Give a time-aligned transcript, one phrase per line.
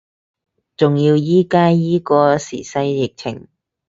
[0.77, 3.47] 仲要依家依個時勢疫情